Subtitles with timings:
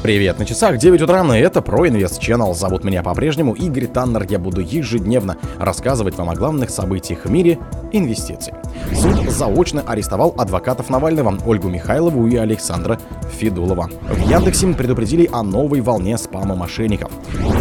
[0.00, 2.54] Привет, на часах 9 утра, и это ProInvest Channel.
[2.54, 4.26] Зовут меня по-прежнему Игорь Таннер.
[4.30, 7.58] Я буду ежедневно рассказывать вам о главных событиях в мире
[7.90, 8.52] инвестиций.
[8.94, 13.00] Суд заочно арестовал адвокатов Навального Ольгу Михайлову и Александра
[13.38, 13.90] Федулова.
[14.08, 17.10] В Яндексе предупредили о новой волне спама мошенников.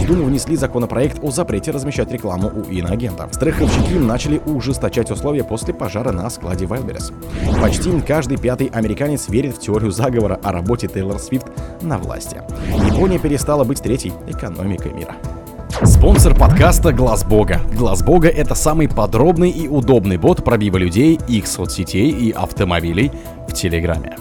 [0.00, 3.34] Госдуму внесли законопроект о запрете размещать рекламу у иноагентов.
[3.34, 7.12] Страховщики начали ужесточать условия после пожара на складе Wildberries.
[7.60, 11.48] Почти каждый пятый американец верит в теорию заговора о работе Тейлор Свифт
[11.82, 12.40] на власти.
[12.90, 15.16] Япония перестала быть третьей экономикой мира.
[15.84, 17.60] Спонсор подкаста Глаз Бога.
[17.76, 23.12] Глаз Бога это самый подробный и удобный бот пробива людей, их соцсетей и автомобилей
[23.46, 24.16] в Телеграме.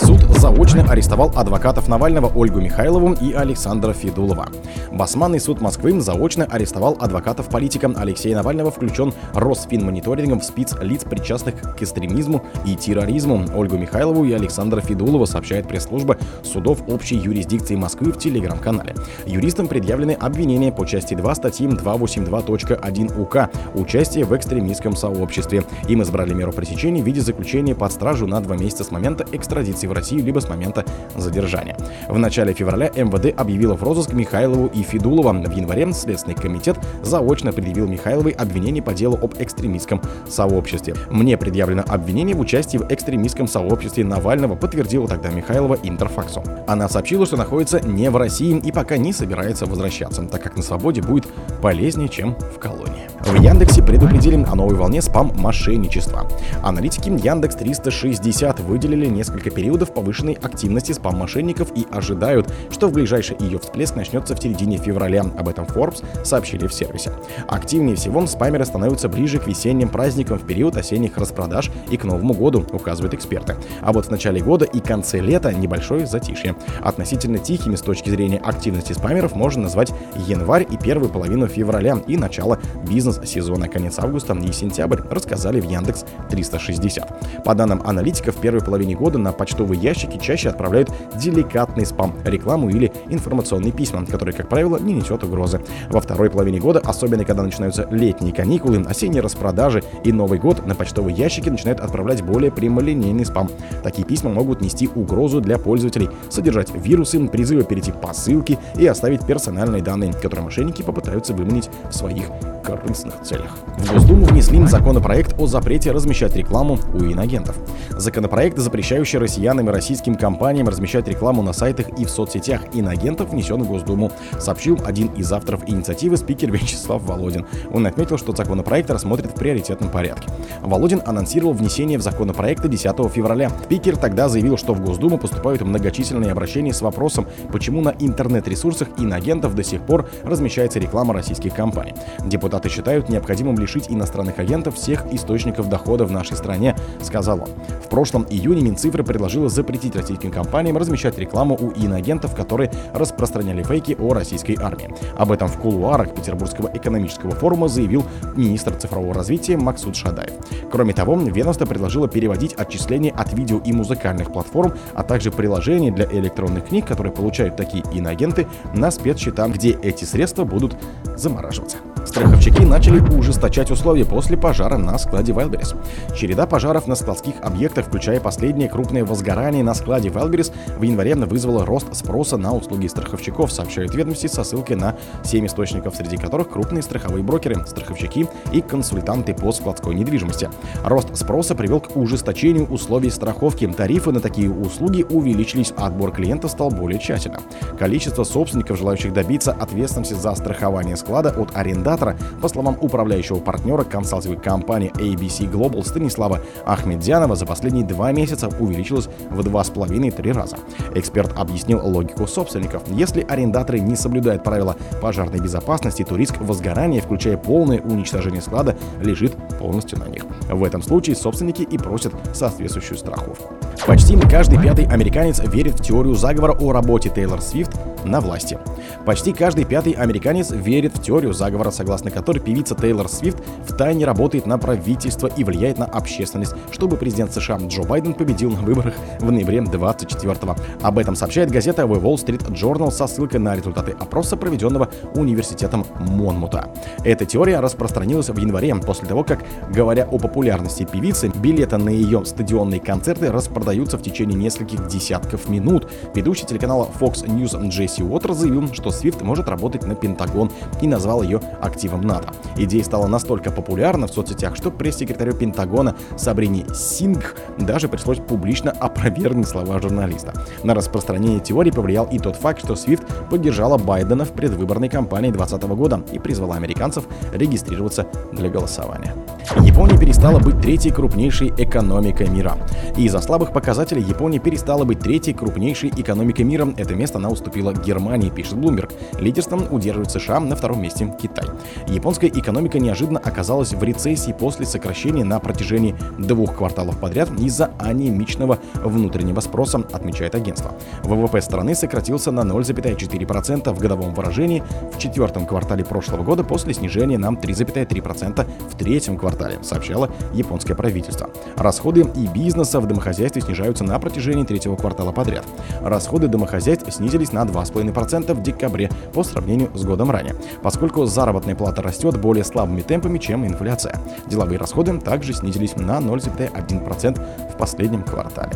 [0.00, 4.48] Суд заочно арестовал адвокатов Навального Ольгу Михайлову и Александра Федулова.
[4.90, 11.76] Басманный суд Москвы заочно арестовал адвокатов политика Алексея Навального, включен Росфинмониторингом в спиц лиц, причастных
[11.76, 13.44] к экстремизму и терроризму.
[13.54, 18.94] Ольгу Михайлову и Александра Федулова сообщает пресс-служба судов общей юрисдикции Москвы в телеграм-канале.
[19.26, 25.64] Юристам предъявлены обвинения по части 2 статьи 282.1 УК «Участие в экстремистском сообществе».
[25.88, 29.81] Им избрали меру пресечения в виде заключения под стражу на два месяца с момента экстрадиции
[29.86, 30.84] в Россию либо с момента
[31.16, 31.76] задержания.
[32.08, 35.32] В начале февраля МВД объявило в розыск Михайлову и Федулова.
[35.32, 40.94] В январе Следственный комитет заочно предъявил Михайловой обвинение по делу об экстремистском сообществе.
[41.10, 46.42] Мне предъявлено обвинение в участии в экстремистском сообществе Навального, подтвердила тогда Михайлова Интерфаксу.
[46.66, 50.62] Она сообщила, что находится не в России и пока не собирается возвращаться, так как на
[50.62, 51.26] свободе будет
[51.60, 53.08] полезнее, чем в колонии.
[53.20, 56.28] В Яндексе предупредили о новой волне спам-мошенничества.
[56.62, 63.58] Аналитики Яндекс 360 выделили несколько периодов повышенной активности спам-мошенников и ожидают, что в ближайший ее
[63.58, 65.22] всплеск начнется в середине февраля.
[65.38, 67.12] Об этом Forbes сообщили в сервисе.
[67.48, 72.34] Активнее всего спамеры становятся ближе к весенним праздникам в период осенних распродаж и к Новому
[72.34, 73.56] году, указывают эксперты.
[73.80, 76.56] А вот в начале года и конце лета небольшое затишье.
[76.80, 79.92] Относительно тихими с точки зрения активности спамеров можно назвать
[80.26, 85.68] январь и первую половину февраля и начало бизнес бизнес-сезона конец августа и сентябрь, рассказали в
[85.68, 87.44] Яндекс 360.
[87.44, 89.32] По данным аналитиков, в первой половине года на
[89.62, 95.22] почтовые ящики чаще отправляют деликатный спам, рекламу или информационные письма, которые, как правило, не несет
[95.22, 95.60] угрозы.
[95.88, 100.74] Во второй половине года, особенно когда начинаются летние каникулы, осенние распродажи и Новый год, на
[100.74, 103.50] почтовые ящики начинают отправлять более прямолинейный спам.
[103.84, 109.24] Такие письма могут нести угрозу для пользователей, содержать вирусы, призывы перейти по ссылке и оставить
[109.24, 112.26] персональные данные, которые мошенники попытаются выманить в своих
[112.64, 113.50] корыстных целях.
[113.78, 117.56] В Госдуму внесли законопроект о запрете размещать рекламу у инагентов.
[117.90, 119.18] Законопроект, запрещающий
[119.52, 124.78] россиянам российским компаниям размещать рекламу на сайтах и в соцсетях инагентов, внесен в Госдуму, сообщил
[124.84, 127.44] один из авторов инициативы спикер Вячеслав Володин.
[127.70, 130.31] Он отметил, что законопроект рассмотрит в приоритетном порядке.
[130.62, 133.50] Володин анонсировал внесение в законопроекта 10 февраля.
[133.64, 139.54] Спикер тогда заявил, что в Госдуму поступают многочисленные обращения с вопросом, почему на интернет-ресурсах инагентов
[139.54, 141.94] до сих пор размещается реклама российских компаний.
[142.24, 147.48] Депутат Депутаты считают необходимым лишить иностранных агентов всех источников дохода в нашей стране, сказал он.
[147.82, 153.96] В прошлом июне Минцифры предложила запретить российским компаниям размещать рекламу у иноагентов, которые распространяли фейки
[153.98, 154.94] о российской армии.
[155.16, 158.04] Об этом в кулуарах Петербургского экономического форума заявил
[158.36, 160.34] министр цифрового развития Максут Шадаев.
[160.70, 166.06] Кроме того, ведомство предложило переводить отчисления от видео и музыкальных платформ, а также приложений для
[166.06, 170.76] электронных книг, которые получают такие иноагенты, на спецсчета, где эти средства будут
[171.16, 171.78] замораживаться.
[172.04, 175.76] Страховщики начали ужесточать условия после пожара на складе Wildberries.
[176.16, 181.64] Череда пожаров на складских объектах, включая последнее крупное возгорание на складе Wildberries, в январе вызвало
[181.64, 186.82] рост спроса на услуги страховщиков, сообщают ведомости со ссылкой на 7 источников, среди которых крупные
[186.82, 190.48] страховые брокеры, страховщики и консультанты по складской недвижимости.
[190.84, 193.66] Рост спроса привел к ужесточению условий страховки.
[193.66, 197.42] Тарифы на такие услуги увеличились, а отбор клиентов стал более тщательным.
[197.78, 203.84] Количество собственников, желающих добиться ответственности за страхование склада от аренда арендатора, по словам управляющего партнера
[203.84, 210.56] консалтинговой компании ABC Global Станислава Ахмедзянова, за последние два месяца увеличилось в 2,5-3 раза.
[210.94, 212.82] Эксперт объяснил логику собственников.
[212.88, 219.36] Если арендаторы не соблюдают правила пожарной безопасности, то риск возгорания, включая полное уничтожение склада, лежит
[219.58, 220.24] полностью на них.
[220.48, 223.54] В этом случае собственники и просят соответствующую страховку.
[223.86, 227.72] Почти каждый пятый американец верит в теорию заговора о работе Тейлор Свифт
[228.04, 228.58] на власти.
[229.04, 234.06] Почти каждый пятый американец верит в теорию заговора, согласно которой певица Тейлор Свифт в тайне
[234.06, 238.94] работает на правительство и влияет на общественность, чтобы президент США Джо Байден победил на выборах
[239.18, 240.54] в ноябре 24-го.
[240.80, 245.84] Об этом сообщает газета The Wall Street Journal со ссылкой на результаты опроса, проведенного университетом
[245.98, 246.72] Монмута.
[247.04, 249.40] Эта теория распространилась в январе после того, как
[249.74, 255.90] Говоря о популярности певицы, билеты на ее стадионные концерты распродаются в течение нескольких десятков минут.
[256.14, 261.22] Ведущий телеканала Fox News Джесси Уотер заявил, что Свифт может работать на Пентагон и назвал
[261.22, 261.40] ее
[261.72, 262.28] активом НАТО.
[262.56, 269.48] Идея стала настолько популярна в соцсетях, что пресс-секретарю Пентагона Сабрине Сингх даже пришлось публично опровергнуть
[269.48, 270.34] слова журналиста.
[270.62, 275.76] На распространение теории повлиял и тот факт, что Свифт поддержала Байдена в предвыборной кампании 2020
[275.76, 279.14] года и призвала американцев регистрироваться для голосования.
[279.60, 282.56] Япония перестала быть третьей крупнейшей экономикой мира.
[282.96, 286.68] Из-за слабых показателей Япония перестала быть третьей крупнейшей экономикой мира.
[286.76, 288.92] Это место она уступила Германии, пишет Bloomberg.
[289.18, 291.44] Лидерством удерживает США, на втором месте Китай.
[291.86, 298.58] Японская экономика неожиданно оказалась в рецессии после сокращения на протяжении двух кварталов подряд из-за анемичного
[298.74, 300.74] внутреннего спроса, отмечает агентство.
[301.02, 304.62] ВВП страны сократился на 0,4% в годовом выражении
[304.92, 311.30] в четвертом квартале прошлого года после снижения на 3,3% в третьем квартале, сообщало японское правительство.
[311.56, 315.44] Расходы и бизнеса в домохозяйстве снижаются на протяжении третьего квартала подряд.
[315.82, 321.06] Расходы домохозяйств снизились на 2,5% в декабре по сравнению с годом ранее, поскольку
[321.52, 323.96] заработная плата растет более слабыми темпами, чем инфляция.
[324.26, 328.52] Деловые расходы также снизились на 0,1% в последнем квартале.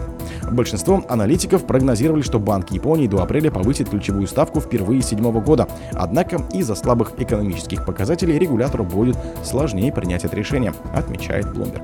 [0.50, 5.68] Большинство аналитиков прогнозировали, что Банк Японии до апреля повысит ключевую ставку впервые с 2007 года.
[5.92, 11.82] Однако из-за слабых экономических показателей регулятору будет сложнее принять это решение, отмечает Bloomberg.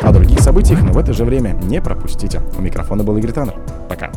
[0.00, 2.40] О других событиях, но в это же время не пропустите.
[2.58, 3.54] У микрофона был Игорь Таннер.
[3.88, 4.10] Пока.